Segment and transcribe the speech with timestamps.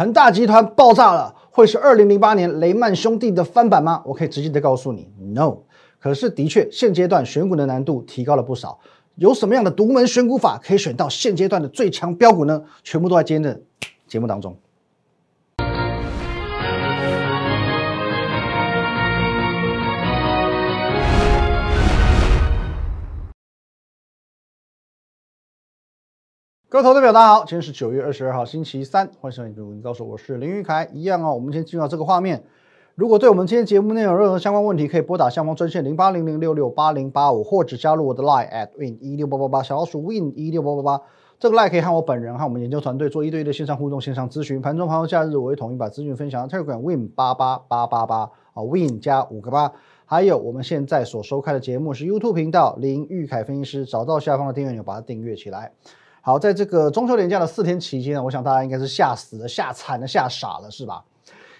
[0.00, 4.02] 恒大集团爆炸了，会是二零零八年雷曼兄弟的翻版吗？
[4.06, 5.58] 我可以直接的告诉你，no。
[5.98, 8.78] 可是的确，现阶段选股的难度提高了不少。
[9.16, 12.62] 有什么样的独门选股法可以选到现阶段的最强标股呢？
[12.82, 13.60] 全部都在今天的
[14.06, 14.56] 节目当中。
[26.70, 30.86] 各位投资者，大家好，今天是九月二十二号，星期三，欢迎收看《股民高手我是林玉凯》。
[30.92, 32.44] 一样哦，我们先进入到这个画面。
[32.94, 41.04] 如果对我们今天节目内容有任何相关问题，可以拨打下方专线零八零零六六八零八五，或者加入我的 Line at win 一六八八八，小老鼠 win 一六八八八。
[41.40, 44.62] 这个 Line 可以和我本人和我们研究团队做一对一的线上互动、线上咨询。
[44.62, 49.72] 盘中、盘后、假日，我会统一把资讯分享到特管 win 八八八八八啊，win 加五个八。
[50.04, 55.72] 还有我们现在所收看的节目是 YouTube 频道林玉凯分析师，找到下方的订阅钮，把它订阅起来。
[56.22, 61.02] 好，在这个中秋连假的四天期间呢，我想大家应该是吓死了、吓惨了、吓傻了，是吧？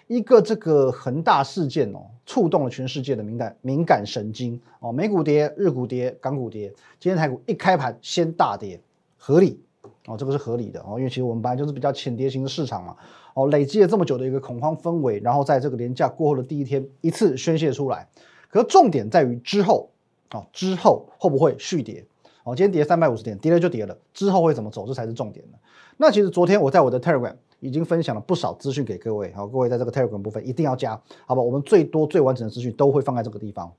[0.06, 8.79] 一个这个恒大事件哦，触动了全世界的敏感敏感神经哦，美股跌、日股跌、港股跌，今天台股一开盘先大跌，
[9.16, 9.59] 合理
[10.04, 12.95] 哦，这个是合理的哦，因为其实我们本来就是比较浅跌型的市场嘛，
[13.32, 18.07] 哦，累积了这么久的一个恐慌氛围，然后在这个连假过后的第一天一次宣泄出来，
[18.51, 19.88] 可重点在于之后
[20.32, 22.04] 哦，之后会不会续跌？
[22.45, 25.59] 哦，今天跌三百五十点，跌了就跌了，之后会怎么走，这才是重点的。
[25.96, 31.43] 那其实昨天我在我的 Telegram 已经分享了不少资讯给各位，好，各位在这个 Telegram 部分一定要加，好吧？
[31.43, 33.71] 我们最多最完整的资讯都会放在这个地方。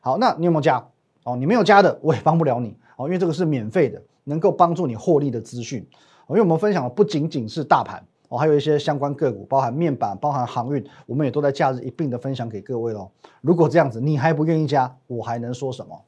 [0.00, 0.86] 好，那你有没有加？
[1.24, 5.84] 哦，你没有加的，我也帮不了你哦，因为这个是免费的，能够帮助你获利的资讯。
[6.28, 13.10] 因为我们分享的不仅仅是大盘哦，还有一些相关个股，包含面板、包含航运，我们也都在假日一并的分享给各位喽。
[13.40, 16.00] 如果这样子你还不愿意加，我还能说什么？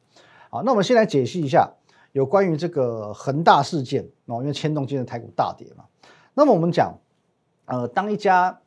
[0.50, 1.72] 好，那我们先来解析一下。
[2.16, 5.84] 有关于这个恒大事件哦，因为牵动今天的台股大跌嘛。
[6.32, 6.98] 那么我们讲，
[7.66, 8.58] 呃，当一家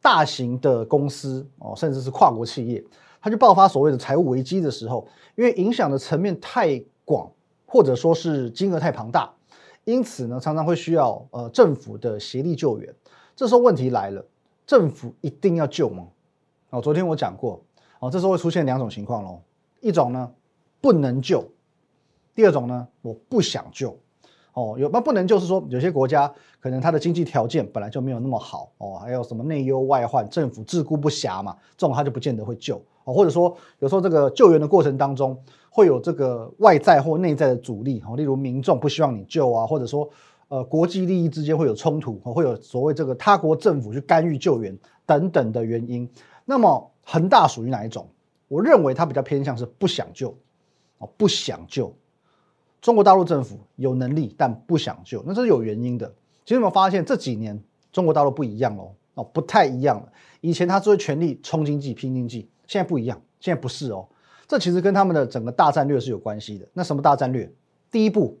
[0.00, 2.84] 大型的公司哦，甚至是跨国企业，
[3.20, 7.28] 它就爆发所谓的财务危机的时候，因为影响的层面太广，
[7.66, 9.34] 或者说是金额太庞大，
[9.82, 12.94] 因此呢，常常会需要呃政府的协力救援。
[13.34, 14.24] 这时候问题来了，
[14.64, 16.06] 政府一定要救吗？
[16.70, 17.60] 哦，昨天我讲过
[17.98, 19.40] 哦，这时候会出现两种情况喽，
[19.80, 20.30] 一种呢
[20.80, 21.44] 不能救。
[22.36, 23.98] 第二种呢，我不想救，
[24.52, 40.06] 哦，有那不能救是说有些国家可能它的经济条件本来就没有那么好哦，还有什么内忧外患，政府自顾不暇嘛，这种他就不见得会救哦，或者说有时候这个救援的过程当中会有这个外在或内在的阻力哦，例如民众不希望你救啊，或者说
[40.48, 46.06] 呃国际利益之间会有冲突哦，会有所谓这个他国政府去干预救援等等的原因。
[46.44, 48.06] 那么恒大属于哪一种？
[48.48, 50.36] 我认为它比较偏向是不想救
[50.98, 51.92] 哦，不想救。
[52.86, 56.06] 中国大陆政府有能力，但不想救，那这是有原因的。
[56.44, 57.60] 其实有没有发现这几年
[57.90, 58.94] 中国大陆不一样喽？
[59.14, 60.08] 哦，不太一样了。
[60.40, 64.06] 以前他只会全力冲经济、拼经济，现在不一样，现在不是哦。
[64.46, 66.68] 这其实跟他们的整个大战略是有关系的。
[66.72, 67.52] 那什么大战略？
[67.90, 68.38] 第一步，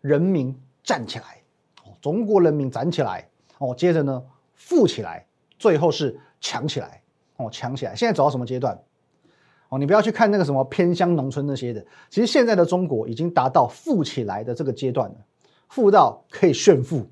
[0.00, 1.40] 人民站起来，
[1.84, 3.28] 哦，中国人民站起来，
[3.58, 4.20] 哦，接着呢，
[4.54, 5.24] 富起来，
[5.56, 7.00] 最后是强起来，
[7.36, 7.94] 哦，强起来。
[7.94, 8.76] 现在走到什么阶段？
[9.68, 15.16] 哦，你不要去看那个什么偏乡农村那些的，其实现在的中国已经达到富起来的这个阶段了，
[15.68, 17.06] 富到可以炫富，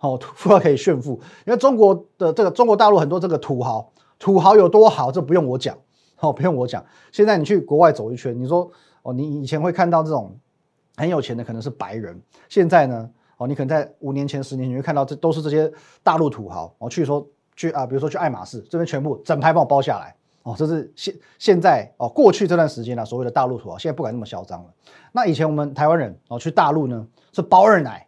[0.00, 1.20] 哦， 富到可以炫富。
[1.46, 5.76] 因为中国的这个中国大陆很多这个土豪，土豪有多好，这不用我讲，
[6.18, 6.84] 哦，不用我讲。
[7.12, 8.68] 现在你去国外走一圈，你说
[9.02, 10.36] 哦，你以前会看到这种
[10.96, 15.70] 很有钱的可能是白人，现在呢，哦，你可能在五年前、十年前会看到这都是这些
[16.02, 17.24] 大陆土豪，哦，去说
[17.54, 20.16] 去啊，比如说去爱马仕这边全部整排帮我包下来。
[20.42, 24.70] 哦，这是现现在哦，过去这段时间呢，所谓的大陆土豪现在不敢那么嚣张了。
[25.12, 28.06] 那以前我们台湾人哦去大陆呢是包二奶，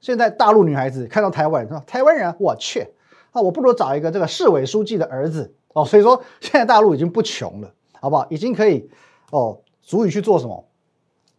[0.00, 2.88] 现在大陆女孩子看到台湾人说台湾人，我去
[3.30, 5.84] 啊，我不如找一个这个市委书记的儿子哦。
[5.84, 8.26] 所以说 现在大陆已经不穷了，好不好？
[8.30, 8.90] 已经可以
[9.30, 10.64] 哦，足以去做什么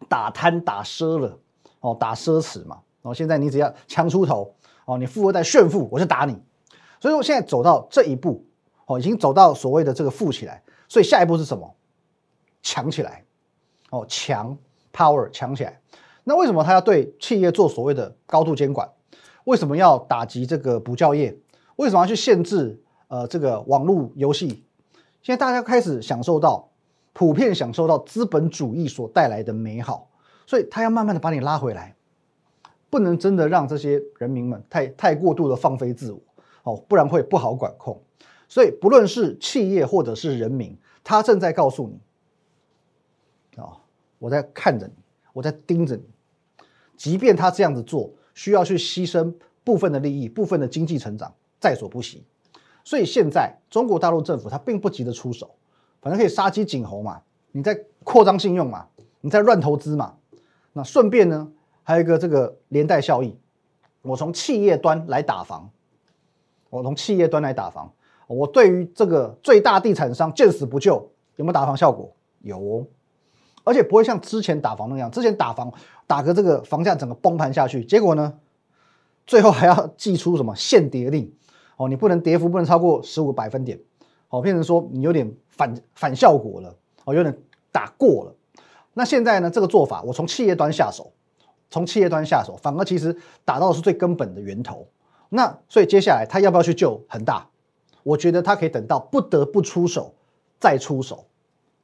[0.08, 1.38] 打贪打奢了
[1.82, 2.78] 哦，打奢侈嘛。
[3.02, 4.54] 哦，现在你只要强出头
[4.86, 6.38] 哦，你富二代炫富，我就打你。
[7.02, 8.46] 所以说现在走到这一步。
[8.92, 11.74] 哦，已经走到所谓的这个富起来，所以下一步是什么？
[12.62, 13.24] 强起来，
[13.90, 14.58] 哦，强
[14.94, 15.80] power 强起来。
[16.26, 18.90] 那为什么他要对企业做所谓的高度监管？
[19.46, 21.36] 为什么要打击这个补教业？
[21.78, 24.64] 为什么要去限制呃这个网络游戏？
[25.24, 26.70] 现在大家开始享受到
[27.14, 30.10] 普遍享受到资本主义所带来的美好，
[30.46, 31.96] 所以他要慢慢的把你拉回来，
[32.90, 36.20] 不能真的让这些人民们太太过度的放飞自我
[36.64, 38.00] 哦，不然会不好管控。
[38.52, 43.80] 所以，不论是企业或者是人民，他正在告诉你：啊，
[44.20, 44.94] 我在看着你，
[45.32, 46.04] 我在盯着你。
[46.98, 49.34] 即便他这样子做，需要去牺牲
[49.64, 52.26] 部分的利益、部分的经济成长，在所不惜。
[52.84, 55.56] 所以现在中国大陆政府它并不急着出手，
[56.02, 57.22] 反正可以杀鸡儆猴嘛，
[57.54, 58.86] 你在扩张信用嘛，
[59.22, 60.18] 你在乱投资嘛，
[60.74, 61.50] 那顺便呢
[61.84, 63.34] 还有一个这个连带效益，
[64.02, 65.72] 我从企业端来打防，
[66.70, 67.94] 我从企业端来打防，
[68.34, 72.12] 我对于这个最大地产商见死不救，有没有打防效果？
[72.42, 72.86] 有哦，
[73.64, 75.72] 而且不会像之前打房那样，之前打房
[76.08, 78.34] 打个这个房价整个崩盘下去，结果呢，
[79.28, 81.32] 最后还要寄出什么限跌令
[81.78, 83.80] 哦，你不能跌幅不能超过十五个百分点，
[84.30, 86.76] 哦，变成说你有点反反效果了，
[87.06, 87.38] 哦，有点
[87.72, 88.36] 打过了。
[88.94, 91.12] 那现在呢，这个做法我从企业端下手，
[91.70, 94.88] 从企业端下手，反而其实打到的是最根本的源头。
[95.30, 97.48] 那所以接下来他要不要去救恒大？
[98.04, 100.14] 我觉得他可以等到不得不出手
[100.60, 101.26] 再出手。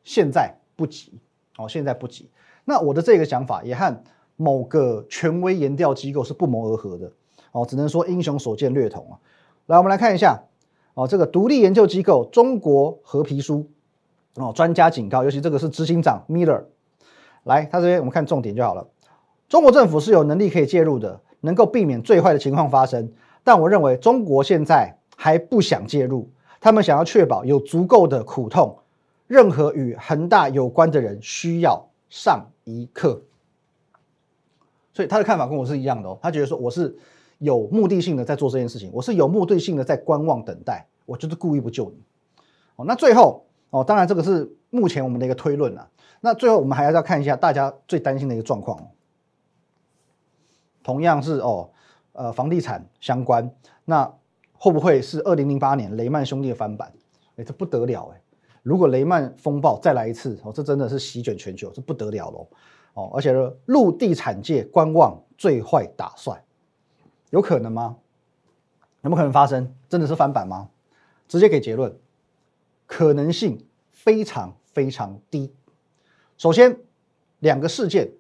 [0.04, 1.20] 现在不急
[1.58, 2.30] 哦，现在不急。
[2.64, 4.04] 那我的这个想法也和
[4.36, 7.12] 某个权威研调机构是不谋而合的
[7.52, 9.20] 哦，只能说英雄所见略同啊。
[9.66, 10.44] 来，我们来看一下
[10.94, 13.70] 哦，这个独立研究机构中国和皮书
[14.36, 16.64] 哦，专家警告，尤其这个是执行长 Miller。
[17.44, 18.88] 来，他这边我们看重点就好了。
[19.50, 23.12] 中国政府是有能力可以介入的，能够避免最坏的情况发生。
[23.44, 26.30] 但我认为中国现在还不想介入，
[26.62, 28.78] 他们想要确保有足够的苦痛。
[29.28, 33.22] 任何与恒大有关的人需要上一课，
[34.94, 36.18] 所以他的看法跟我是一样的哦。
[36.22, 36.98] 他觉得说我是
[37.40, 42.02] 有目的性的在做这件事情，我是有目的性的在观望等待，我就是故意不救你。
[42.78, 45.90] 哦，那最后哦，当然这个是目前我们的一个推论啊。
[46.22, 48.92] 那最后我们还要要看一下大家最担心的一个状况，
[50.84, 51.70] 同样是哦，
[52.14, 53.52] 呃，房地产相关，
[53.84, 54.14] 那
[54.58, 56.92] 会不会是二零零八年雷曼兄弟的翻版？
[57.36, 58.22] 哎，这不得了哎！
[58.64, 62.48] 如果雷曼风暴再来一次哦，这真的是席卷全球，这不得了喽
[62.96, 63.12] 哦！
[63.14, 66.44] 而且呢，陆地产界观望最坏打算，
[67.30, 67.98] 有可能吗？
[69.02, 69.74] 有没有可能发生？
[69.88, 70.70] 真的是翻版吗？
[71.28, 71.96] 直接给结论，
[72.88, 75.54] 可能性非常非常低。
[76.38, 76.80] 首先，
[77.40, 78.12] 两个事件，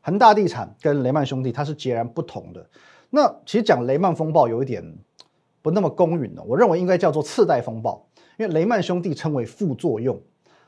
[0.00, 2.68] 恒大地产跟雷曼兄弟它是截然不同的。
[3.10, 4.96] 那其实讲雷曼风暴有一点
[5.64, 8.06] 不那么公允了，我认为应该叫做次贷风暴。
[8.36, 10.20] 因为雷曼兄弟称为副作用，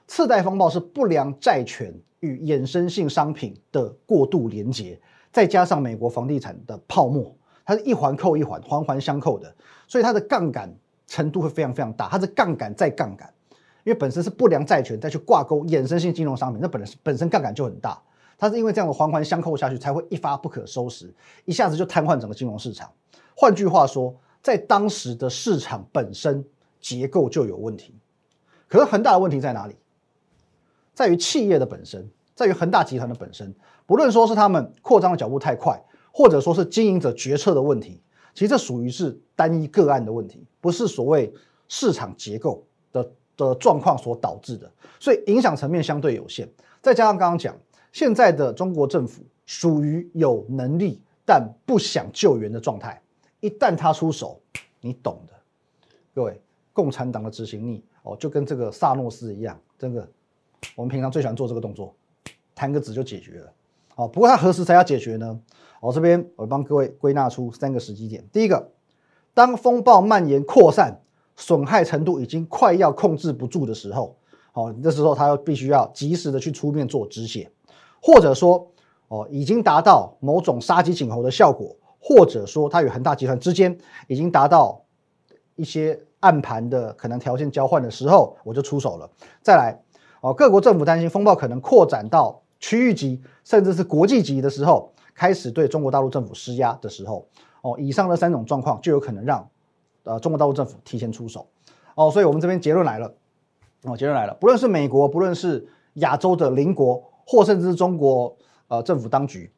[0.06, 4.98] 次贷风暴是不良债权与衍生性商品的过度连结，
[5.30, 9.54] 再加上美国房地产的泡沫，它是一环扣一环，环环相扣的，
[9.86, 10.74] 所以它的杠杆
[11.06, 13.30] 程度会非常非常大，它是杠杆再杠杆，
[13.84, 18.00] 因为本身是不良债权再去挂钩衍生性金融商品，那本身本身杠杆就很大，
[18.38, 21.12] 它是因为这样的环环相扣下去，才会一发不可收拾，
[21.44, 22.90] 一下子就瘫痪整个金融市场。
[23.34, 24.14] 换句话说，
[24.46, 26.44] 在当时的市场本身。
[26.78, 27.96] 结构就有问题，
[28.68, 29.74] 可是恒大的问题在哪里？
[30.94, 33.52] 在于企业的本身，在于恒大集团的本身。
[33.86, 35.82] 不论说是他们扩张的脚步太快，
[36.12, 38.00] 或者说是经营者决策的问题，
[38.34, 41.34] 其实这属于是单一个案的问题，不是所谓
[41.66, 44.70] 市场结构的的状况所导致的，
[45.00, 46.48] 所以影响层面相对有限。
[46.80, 47.56] 再加上刚刚讲，
[47.90, 53.02] 现在的中国政府属于有能力但不想救援的状态，
[53.40, 54.40] 一旦他出手，
[54.80, 55.32] 你懂的，
[56.14, 56.40] 各位。
[56.72, 60.06] 共产党的执行力哦，就跟这个萨诺斯一样，真的
[60.74, 61.94] 我们平常最喜欢做这个动作，
[62.54, 63.52] 弹个指就解决了。
[63.94, 65.40] 哦，不过他何时才要解决呢？
[65.80, 68.22] 我这边我帮各位归纳出三个时机点。
[68.30, 68.72] 第一个，
[69.32, 71.00] 当风暴蔓延扩散，
[71.34, 74.14] 损害程度已经快要控制不住的时候，
[74.52, 77.50] 哦，这时候他要必须要及时的去出面做止血，
[78.02, 78.70] 或者说
[79.08, 81.74] 哦，已经达到某种杀鸡儆猴的效果，
[82.06, 84.84] 或者说它与恒大集团之间已经达到
[85.56, 85.98] 一些。
[86.20, 89.08] 暗盘的可能条件交换的时候，我就出手了。
[89.42, 89.78] 再来，
[90.22, 97.28] 哦，各国政府担心风暴可能扩展到区域级，甚至是国际级的时候，开始对中国大陆政府施压的时候，
[97.60, 99.48] 哦，以上的三种状况就有可能让
[100.02, 101.46] 呃中国大陆政府提前出手。
[101.94, 103.14] 哦，所以我们这边结论来了，
[103.82, 108.34] 哦，结论来了，不论是美国，不论是亚洲的邻国，或甚至是中国
[108.66, 109.52] 呃政府当局，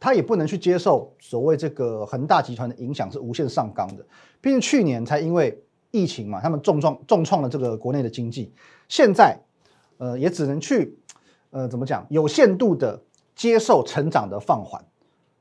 [0.00, 4.06] 他也不能去接受所谓这个恒大集团的影响是无限上纲的。
[4.40, 8.52] 毕竟去年才因为疫情嘛，他们重创重创了这个国内的经济，
[8.88, 9.38] 现在，
[9.96, 10.98] 呃，也只能去，
[11.50, 13.02] 呃，怎么讲，有限度的
[13.34, 14.84] 接受成长的放缓，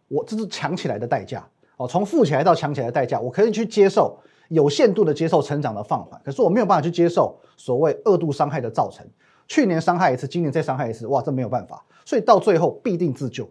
[0.07, 1.47] 我这是强起来的代价。
[1.77, 4.17] 哦，从富起来到强起来的代价，我可以去接受
[4.49, 9.05] 有限度的接受成长的放缓，可是我没有办法去接受所谓二度伤害的造成，
[9.47, 13.47] 去年伤害一次，今年再伤害一次，哇，这没有办法，所以到最后必定自救，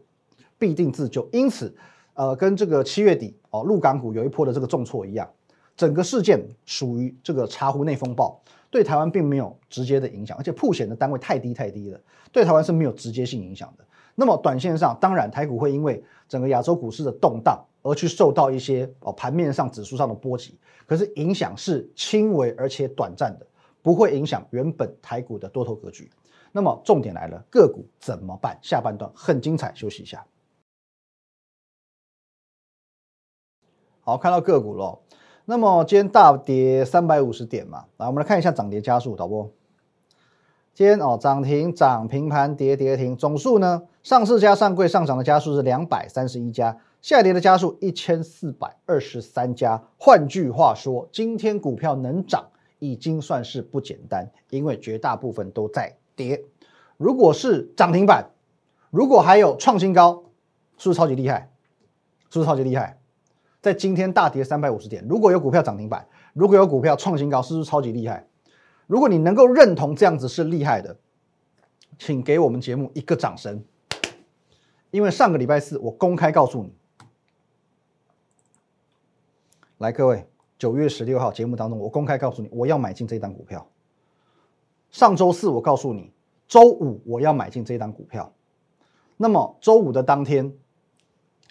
[0.58, 1.74] 必定自救，因此，
[2.14, 5.28] 呃，跟这个七月底哦，陆港股有一波的这个重挫一样。
[5.76, 12.00] 整个事件属于这个茶壶内风暴，对台湾并没有直接的影响，而且铺险的单位太低太低了，
[12.32, 13.84] 对台湾是没有直接性影响的。
[14.14, 23.46] 那么短线上，当然台股会因为整个亚洲股市的动荡而去受到一些哦盘面上指数上的波及，可是影响是轻微而且短暂的，
[23.82, 26.10] 不会影响原本台股的多头格局。
[26.52, 28.58] 那么重点来了，个股怎么办？
[28.62, 30.24] 下半段很精彩，休息一下。
[34.08, 35.00] 好，看到个股了。
[35.46, 39.50] 那么今天大跌三百五十点嘛，来我们来看一下涨跌加速，导播。
[40.74, 49.82] 今天哦涨停涨平盘跌跌停，总数呢上市加上柜上涨的加速是两百三十一家，下跌的加速一千四百二十三家。
[49.98, 52.46] 换句话说，今天股票能涨
[52.78, 55.96] 已经算是不简单，因为绝大部分都在。
[56.14, 56.44] 跌，
[56.96, 58.30] 如果是涨停板，
[58.90, 60.22] 如果还有创新高，
[60.78, 61.50] 是不是超级厉害？
[62.30, 63.00] 是不是超级厉害？
[63.66, 68.24] 在今天大跌三百五十点，如果有股票涨停板，如果有股票创新高，是不是超级厉害？
[68.86, 70.96] 如果你能够认同这样子是厉害的，
[71.98, 73.64] 请给我们节目一个掌声，
[74.92, 76.72] 因为上个礼拜四我公开告诉你，
[79.78, 83.68] 来各位，九月十六号节目当中，我公开告诉你，我要买进这档股票。
[84.92, 86.12] 上周四我告诉你，
[86.46, 88.32] 周五我要买进这档股票。
[89.16, 90.54] 那么周五的当天，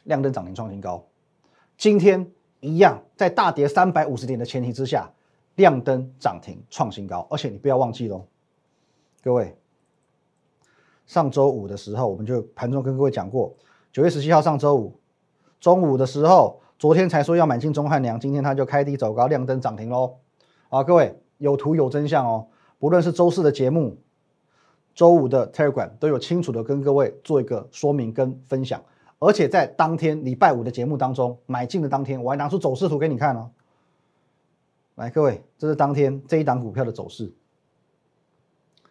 [0.06, 1.06] 亮灯涨停创新高。
[1.78, 5.12] 今天一样，在大跌三百五十点的前提之下，
[5.56, 7.28] 亮灯涨停创新高。
[7.30, 8.26] 而且你不要忘记喽，
[9.22, 9.58] 各位，
[11.06, 13.54] 上周五的时候，我们就盘中跟各位讲过，
[13.92, 15.00] 九月十七号上周五
[15.60, 20.16] 中午的时候，昨天才说要买进中汉良，今天它就开低走高，亮灯涨停喽。
[20.70, 22.48] 啊，各位有图有真相哦。
[22.80, 23.98] 不论是周四的节目，
[24.94, 28.82] 周五的 Telegram 都有清楚的跟各位做一个说明跟分享，
[29.20, 33.50] 而且在当天礼拜五的节目当中，买进的当天，我还拿出走势图给你看哦。
[34.96, 37.34] 来，各位，这是当天这一档股票的走势。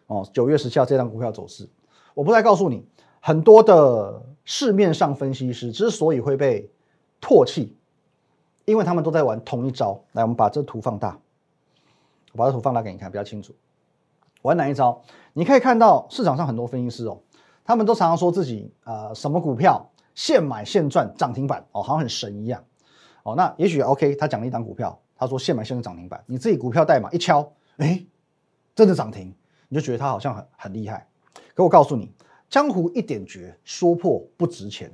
[0.07, 1.67] 哦，九月十七号这档股票走势，
[2.13, 2.85] 我不再告诉你，
[3.19, 6.69] 很多的市面上分析师之所以会被
[7.19, 7.75] 唾弃，
[8.65, 9.99] 因为他们都在玩同一招。
[10.11, 11.19] 来，我们把这图放大，
[12.33, 13.53] 我把这图放大给你看，比较清楚。
[14.43, 15.01] 玩哪一招？
[15.33, 17.17] 你可以看到市场上很多分析师哦，
[17.63, 22.63] 他们都常常说自己呃什么股票现买现赚涨停板哦，好像很神一样
[23.21, 23.35] 哦。
[23.35, 28.03] 那也许 OK，他讲了一档股票，他说现买现赚涨停板，你自己股票代码一敲，哎，
[28.73, 29.31] 真的涨停，
[29.67, 31.07] 你就觉得他好像很很厉害。
[31.53, 32.11] 可我告诉你，
[32.49, 34.91] 江湖一点绝，说破不值钱。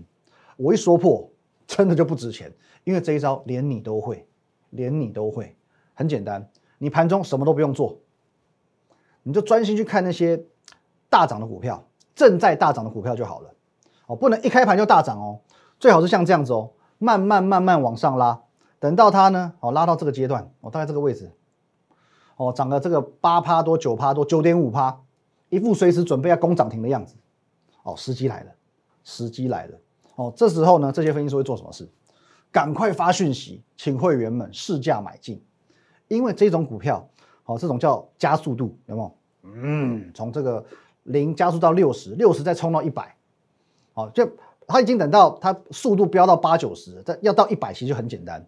[0.58, 1.28] 我一说破，
[1.66, 2.52] 真的就不值钱，
[2.84, 4.28] 因为这一招连你都会，
[4.72, 5.56] 连你都会，
[5.94, 6.48] 很简单，
[6.78, 7.98] 你盘中什么都不用做。
[9.24, 10.44] 你就专心去看那些
[11.10, 13.54] 大涨的股票，正在大涨的股票就好了，
[14.12, 15.40] 哦，不能一开盘就大涨哦，
[15.80, 18.42] 最好是像这样子哦，慢慢慢慢往上拉，
[18.78, 21.32] 等到它呢，哦，拉到这个阶段，哦，大概这个位置，
[22.36, 25.00] 哦，涨了这个八趴多、九趴多、九点五趴，
[25.48, 27.16] 一副随时准备要攻涨停的样子，
[27.84, 28.52] 哦，时机来了，
[29.06, 29.78] 时机来了，
[30.16, 31.90] 哦，这时候呢，这些分析师会做什么事？
[32.52, 35.42] 赶快发讯息，请会员们试价买进，
[36.10, 37.08] 因为这种股票。
[37.46, 39.16] 哦，这种叫加速度，有没有？
[39.42, 40.64] 嗯，从这个
[41.04, 43.14] 零加速到六十，六十再冲到一百，
[44.02, 44.28] 好，就
[44.66, 48.44] 他已经等到它速度飙到八九十，但要到一百其实就很简单。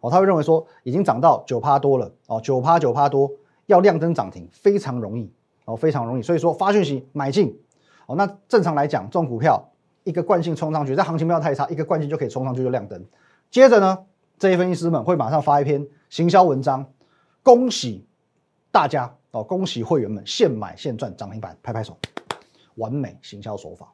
[0.00, 3.30] 哦，他会认为说已经涨到九趴多了，哦，九趴九趴多
[3.66, 5.32] 要亮灯涨停非常容易，
[5.64, 6.22] 哦，非常容易。
[6.22, 7.58] 所以说发讯息买进，
[8.06, 9.72] 哦，那正常来讲，这种股票
[10.04, 13.02] 一个惯性冲上去，在行情不要太差，一个惯性就可以冲上去就亮灯。
[13.50, 13.98] 接着呢，
[14.38, 16.84] 这些分析师们会马上发一篇行销文章，
[17.42, 18.04] 恭喜。
[18.70, 21.96] 大家哦，恭喜会员们现买现赚涨停板，拍拍手，
[22.74, 23.90] 完美行销手法。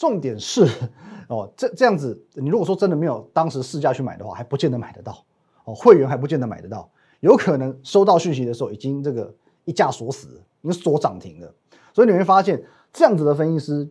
[0.00, 0.66] 重点是
[1.28, 5.22] 哦，这这样子，你如果说真的没有当时市价去买的话，还不见得买得到
[5.64, 5.74] 哦。
[5.74, 6.90] 会员还不见得买得到，
[7.20, 9.32] 有可能收到讯息的时候已经这个
[9.66, 11.54] 一价锁死，已经锁涨停了。
[11.92, 12.64] 所以你会发现，
[12.94, 13.86] 这样子的分析师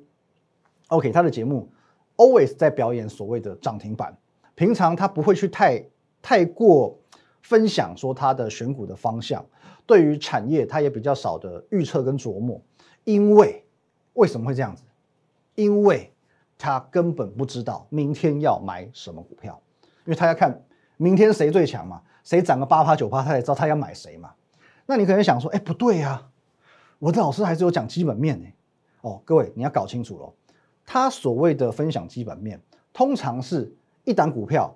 [0.88, 1.70] ，OK，他的节目
[2.18, 4.18] always 在表演所谓的涨停板，
[4.56, 5.86] 平常他不会去太
[6.24, 6.98] 太过
[7.44, 9.46] 分享说他的选股的方向。
[9.86, 12.60] 对于产业，他也比较少的预测跟琢磨，
[13.04, 13.64] 因为
[14.14, 14.84] 为什么会这样子？
[15.60, 16.10] 因为
[16.58, 19.62] 他根本不知道明天要买什么股票，
[20.06, 20.64] 因为他要看
[20.96, 24.32] 明天谁最强嘛，谁涨个八趴九趴，他才知道他要买谁嘛。
[24.86, 26.30] 那你可能想说，哎，不对呀，
[26.98, 28.48] 我的老师还是有讲基本面呢。
[29.02, 30.34] 哦，各位你要搞清楚喽，
[30.86, 32.62] 他所谓的分享基本面，
[32.94, 33.76] 通常是
[34.06, 34.74] 一档股票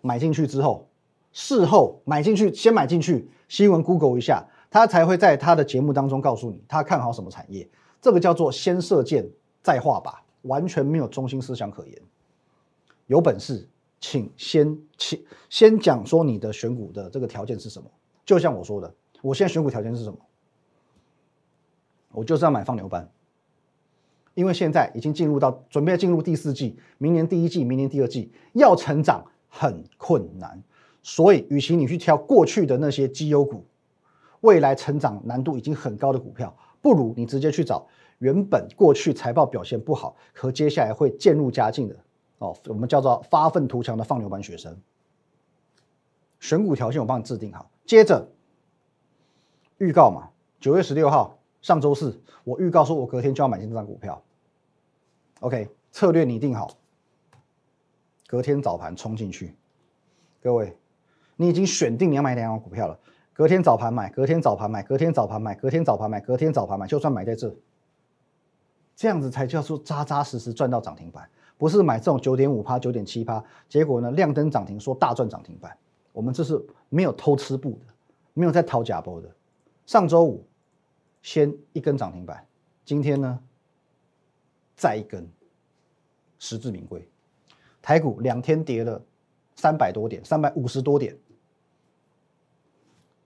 [0.00, 0.88] 买进去之后。
[1.30, 7.68] 事后买进去，先买进去，新闻 Google 一下，他才会在他的节目当中告诉你他看好什么产业。
[8.00, 9.28] 这个叫做先射箭
[9.68, 12.00] 再画吧，完全没有中心思想可言。
[13.06, 13.68] 有本事，
[14.00, 17.90] 请先请先讲说你的选股的这个条件是什么。
[18.24, 20.18] 就像我说的，我现在选股条件是什么？
[22.12, 23.06] 我就是要买放牛班，
[24.32, 29.22] 因为现在已经进入到准备进入第四季，明年第一季，明年第二季要成长。
[29.50, 30.62] 很困难。
[31.02, 33.64] 所以，与其你去挑过去的那些绩优股，
[34.42, 37.86] 未来成长难度已经很高的股票，不如你直接去找
[38.18, 41.96] 原本过去财报表现不好和接下来会渐入佳境的
[42.38, 44.76] 哦，我们叫做发愤图强的放牛班学生。
[46.40, 48.28] 选股条件我帮你制定好，接着
[49.78, 50.30] 预告嘛，
[50.60, 54.22] 九月十六号上周四，我预告说我隔天就要买进这张股票。
[55.40, 56.70] OK，策略拟定好，
[58.26, 59.54] 隔天早盘冲进去，
[60.42, 60.76] 各位。
[61.40, 62.98] 你已经选定你要买两张股票了，
[63.38, 67.54] 隔天早盘买，隔天早盘买，隔天早盘买，隔天早盘买，隔天早盘买，就算买在这，
[68.96, 75.78] 这样子才叫做扎扎实实赚到涨停板，不是买这种九点五趴、九点七趴，结果呢亮灯涨停说大赚涨停板，
[76.12, 77.94] 我们这是没有偷吃布的，
[78.34, 79.30] 没有在掏假包的。
[79.86, 80.44] 上周五
[81.22, 82.44] 先一根涨停板，
[82.84, 83.38] 今天呢
[84.74, 85.24] 再一根，
[86.40, 87.08] 实至名归。
[87.80, 89.00] 台股两天跌了
[89.54, 91.16] 三百多点，三百五十多点。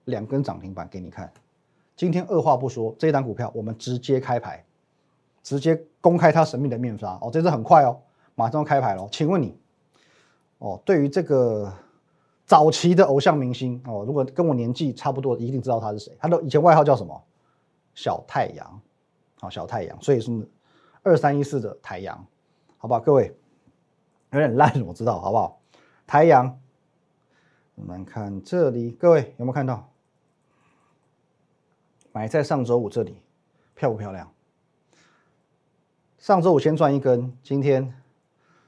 [0.05, 1.31] 两根涨停板给你看，
[1.95, 4.63] 今天二话不说，这一档股票我们直接开牌，
[5.41, 7.99] 直接公开它神秘的面纱哦，这次很快哦，
[8.35, 9.07] 马上要开牌了。
[9.11, 9.57] 请问你，
[10.57, 11.71] 哦，对于这个
[12.45, 16.15] 早期的偶像明星哦，如果跟我年纪差不多，一定知道他是谁。
[16.19, 17.23] 他的以前外号叫什么？
[17.95, 18.81] 小太阳，
[19.39, 20.01] 好，小太阳。
[20.01, 20.49] 所以是
[21.03, 22.25] 二三一四的太阳，
[22.77, 22.99] 好不好？
[22.99, 23.33] 各位
[24.31, 25.61] 有点烂，我知道，好不好？
[26.07, 26.59] 太阳，
[27.75, 29.87] 我们看这里，各位有没有看到？
[32.13, 33.17] 买在上周五这里，
[33.73, 34.31] 漂不漂亮？
[36.19, 37.91] 上周五先赚一根，今天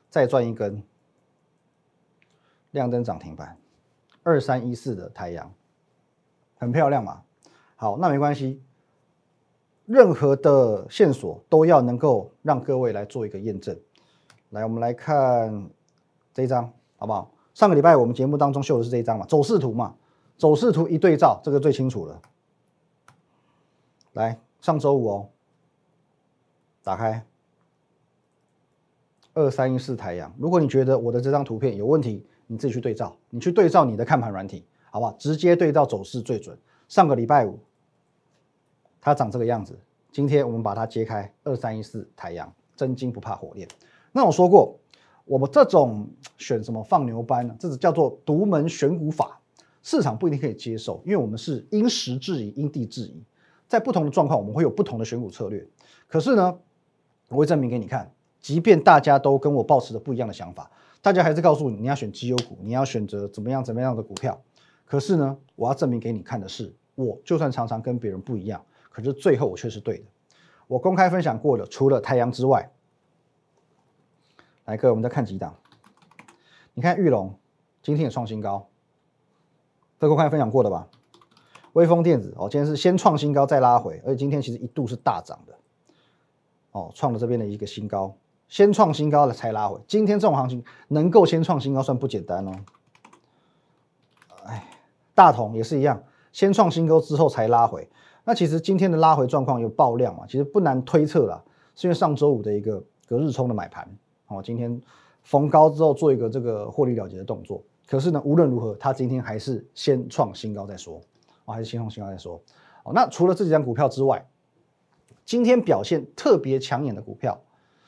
[0.09, 0.81] 再赚一根，
[2.71, 3.55] 亮灯涨停板，
[4.23, 5.53] 二三一四的太阳，
[6.57, 7.21] 很漂亮嘛。
[7.75, 8.59] 好，那没关系，
[9.85, 13.79] 任何的线索都要能够让各位来做一个验证。
[14.49, 15.69] 来，我们来看
[16.33, 17.31] 这一张，好不好？
[17.53, 19.95] 上个礼拜我们节目当中秀的是这一张嘛，走势图嘛，
[20.35, 22.19] 走势图一对照，这个最清楚了。
[24.15, 25.29] 来，上周五哦，
[26.81, 27.25] 打开
[29.33, 30.33] 二三一四太阳。
[30.37, 35.11] 如果你觉得我的这张图片有问题，你自己去对照，你去对照你的看盘软体，好不好？
[35.19, 36.57] 直接对照走势最准。
[36.87, 37.59] 上个礼拜五，
[39.01, 39.77] 它长这个样子。
[40.13, 43.67] 今天我们把它揭开，二三一四太阳，真金不怕火炼。
[44.13, 44.79] 那我说过，
[45.25, 47.53] 我们这种选什么放牛班呢？
[47.59, 49.37] 这是叫做独门选股法，
[49.83, 53.21] 市场不一定可以接受，因为我们是因时制宜，因地制宜。
[53.67, 55.67] 在不同的状况，我们会有不同的选股策略。
[56.07, 56.59] 可是呢，
[57.29, 60.69] 我会证明给你看，即便大家都跟我保持着不一样的想法，
[61.01, 64.39] 大家还是告诉你你要选绩优股，你要选择怎么样怎么样的股票。
[64.85, 70.05] 可是呢，我要证明给你看的是，我就算常常跟别人不一样，可是最后我却是对的。
[70.67, 72.71] 我公开分享过的，除了太阳之外，
[74.65, 75.55] 来各位，我们再看几档。
[76.73, 77.37] 你看玉龙
[77.81, 78.67] 今天也创新高，
[79.99, 80.87] 这公开分享过的吧？
[81.75, 85.53] 微风电子哦，今天是先创新高再拉回，而且今天其实一度是大涨的，
[86.71, 88.15] 哦，创了这边的一个新高，
[88.47, 89.77] 先创新高了才拉回。
[89.85, 92.51] 今天这种行情能够先创新高算不简单哦。
[94.45, 94.69] 哎，
[95.13, 97.89] 大同也是一样，先创新高之后才拉回。
[98.23, 100.23] 那其实今天的拉回状况有爆量嘛？
[100.27, 101.43] 其实不难推测啦，
[101.75, 103.85] 是因为上周五的一个隔日冲的买盘，
[104.27, 104.81] 哦，今天
[105.23, 107.61] 逢高之后做一个这个获利了结的动作。
[107.85, 111.01] 可是呢，无论如何，它今天还是先创新高再说。
[111.45, 112.41] 我还是先从新高再说。
[112.83, 114.23] 哦，那除了这几张股票之外，
[115.23, 117.41] 今天表现特别抢眼的股票，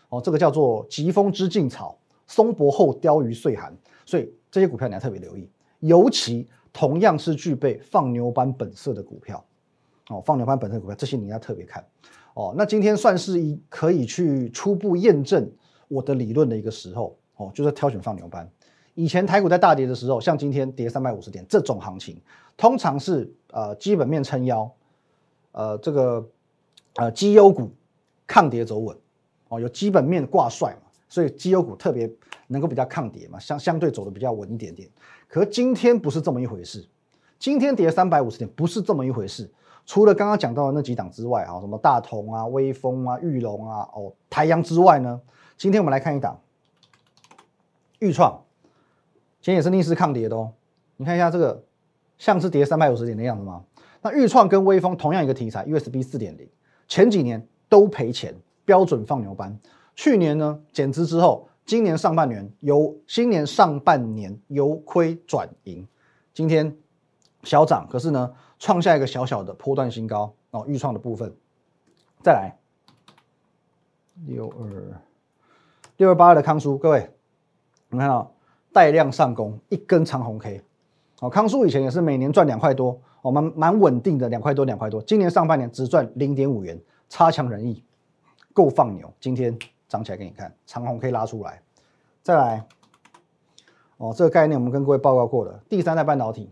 [0.10, 5.50] 哦，这个叫做疾风知劲草，松柏后雕鱼岁寒，所以这些股票你要特别留意。
[5.80, 9.44] 尤其同样是具备放牛班本色的股票，
[10.10, 11.86] 哦，放牛班本色股票，这些你要特别看。
[12.34, 15.52] 哦，那今天算是一可以去初步验证
[15.88, 18.50] 我的理论的一个时候，哦，就是挑选放牛班。
[18.98, 22.20] 以前台股在大跌的时候，像今天跌三百五十点这种行情，
[22.58, 24.68] 通常是呃基本面撑腰，
[25.52, 26.28] 呃这个
[26.96, 27.70] 呃绩优股
[28.26, 28.98] 抗跌走稳，
[29.50, 32.12] 哦有基本面挂帅嘛，所以绩优股特别
[32.48, 34.90] 能够比较抗跌嘛，相相对走的比较稳一点点。
[35.28, 36.84] 可今天不是这么一回事，
[37.38, 39.48] 今天跌三百五十点不是这么一回事。
[39.86, 45.22] 除了刚刚讲到的那几档之外啊，什么大同啊、威风啊、玉龙啊、哦台阳之外呢，
[45.56, 46.42] 今天我们来看一档
[48.00, 48.42] 豫创。
[49.48, 50.52] 今天也是逆势抗跌的哦，
[50.98, 51.64] 你看一下这个
[52.18, 53.64] 像是跌三百五十点的样子吗？
[54.02, 56.46] 那豫创跟微风同样一个题材，USB 四点零，
[56.86, 59.58] 前几年都赔钱，标准放牛班。
[59.96, 65.88] 去年呢减资之后，今年上半年由新年上半年由亏转盈，
[66.34, 66.76] 今天
[67.44, 70.66] 小涨，可是呢创下一个小小的波段新高哦。
[70.68, 71.34] 豫创的部分，
[72.22, 72.54] 再来
[74.26, 75.02] 六二
[75.96, 77.10] 六二八二的康叔，各位，
[77.88, 78.34] 你们看到。
[78.78, 80.62] 带量上攻，一根长红 K。
[81.22, 85.02] 哦，康叔以前也是每年赚两块多，我们蛮稳定的两块多两块多。
[85.02, 87.84] 今年上半年只赚零点五元，差强人意，
[88.54, 89.12] 够放牛。
[89.20, 91.60] 今天涨起来给你看，长红可以拉出来。
[92.22, 92.68] 再来，
[93.98, 95.60] 哦，这个概念我们跟各位报告过了。
[95.68, 96.48] 第三代半导体，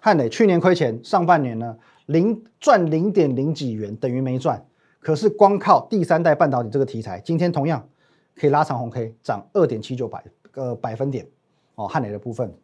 [0.00, 4.64] 汉磊去年亏钱，上半年呢零赚零点零几元，等于没赚。
[4.98, 7.86] 可是光靠第三代半导体这个题材，今天同样
[8.34, 11.26] 可以拉长红 K，涨二点七九百个百分点。
[11.74, 12.54] 哦，汉雷的部分。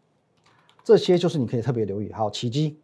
[0.85, 2.79] 这些就是你可以特别留意，好，起基，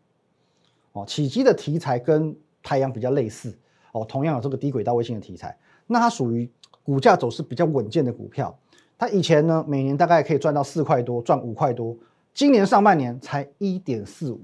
[0.92, 3.56] 哦，起基的题材跟太阳比较类似，
[3.92, 5.56] 哦，同样有这个低轨道卫星的题材，
[5.87, 6.50] 那它属于
[6.82, 8.58] 股价走势比较稳健的股票，
[8.98, 11.96] 它以前呢每年大概可以赚到四块多，赚五块多，
[12.35, 14.40] 今年上半年才一点四五，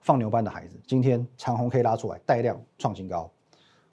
[0.00, 3.30] 放牛班的孩子，今天长虹可以拉出来带量创新高，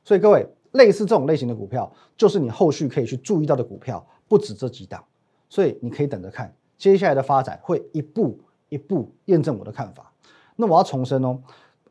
[0.06, 5.04] 所以各位类似这种类型的股票，就是你后续可以去注意到的股票，不止这几档，
[5.50, 8.38] 所以你可以等着看接下来的发展会一步。
[8.69, 10.12] 一步验证我的看法。
[10.56, 11.39] 那我要重申哦，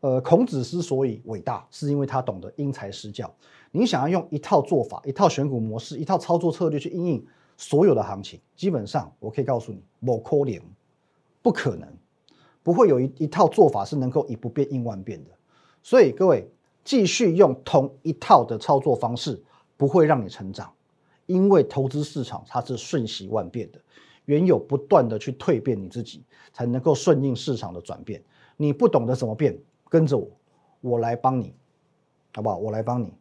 [0.00, 3.32] 呃，孔子之所以伟大，是因为他懂得因材施教。
[3.70, 7.24] 你想要用一套做法、一套选股模式、一套操作策略去应应
[7.56, 10.60] 所有的行情，基本上我可以告诉你，某可能
[11.40, 11.88] 不可能，
[12.64, 15.30] 不会有一一套做法是能够以不变应万变的。
[15.84, 16.50] 所以各位
[16.82, 19.40] 继续用同一套的操作方式，
[19.76, 20.72] 不会让你成长，
[21.26, 23.78] 因为投资市场它是瞬息万变的。
[24.24, 28.22] 原有不断的去蜕变你自己，才能够顺应市场的转变。
[28.56, 29.58] 你不懂得怎么变，
[29.88, 30.28] 跟着我，
[30.80, 31.54] 我来帮你，
[32.34, 32.56] 好不好？
[32.58, 33.12] 我来帮你。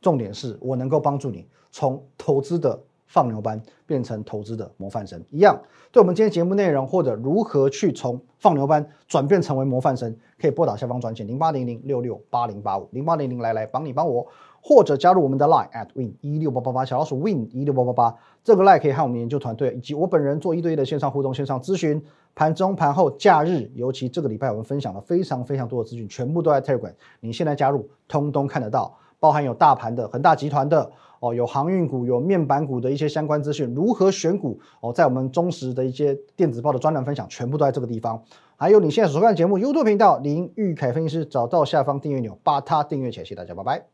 [0.00, 5.22] 重点是我能够帮助你从投资的放牛班变成投资的模范生。
[5.30, 5.58] 一样，
[5.92, 14.26] 对我们今天节目内容或者如何去从放牛班转变成为模范生，可以拨打下方专线零八零零六六八零八五零八零零来来帮你帮我。
[14.66, 22.02] 或者加入我们的 Line at win 一六八八八小老鼠 win 一六八八八，这个 Line 可以和我们研究团队以及我本人做一对一的线上互动、线上咨询。
[22.34, 26.92] 盘中、盘后、假日，尤其这个礼拜我们分享了非常非常多的资讯，全部都在 Telegram。
[27.20, 38.20] 你现在加入，通通看得到，包含有大盘的恒大集团的哦，有航运股、有面板股的一些相关资讯，如何选股哦，在我们忠实的一些电子报的专栏分享，全部都在这个地方。
[38.56, 43.24] 还有你现在所看节目 YouTube 频道林玉凯分析师，找到下方订阅钮，把它订阅起来。
[43.24, 43.93] 谢谢大家，拜拜。